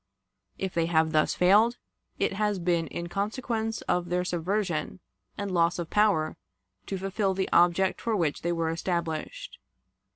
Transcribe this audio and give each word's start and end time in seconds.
If 0.57 0.73
they 0.73 0.87
have 0.87 1.11
thus 1.11 1.35
failed, 1.35 1.77
it 2.17 2.33
has 2.33 2.57
been 2.57 2.87
in 2.87 3.05
consequence 3.07 3.81
of 3.81 4.09
their 4.09 4.25
subversion 4.25 4.99
and 5.37 5.51
loss 5.51 5.77
of 5.77 5.91
power 5.91 6.37
to 6.87 6.97
fulfill 6.97 7.35
the 7.35 7.47
object 7.53 8.01
for 8.01 8.15
which 8.15 8.41
they 8.41 8.51
were 8.51 8.71
established. 8.71 9.59